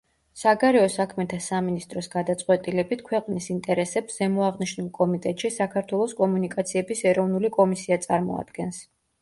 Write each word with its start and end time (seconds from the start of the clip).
საგარეო 0.41 0.85
საქმეთა 0.93 1.37
სამინისტროს 1.47 2.07
გადაწყვეტილებით, 2.15 3.03
ქვეყნის 3.11 3.49
ინტერესებს 3.57 4.17
ზემოაღნიშნულ 4.23 4.89
კომიტეტში 4.97 5.53
საქართველოს 5.59 6.19
კომუნიკაციების 6.23 7.07
ეროვნული 7.15 7.57
კომისია 7.61 8.03
წარმოადგენს. 8.09 8.83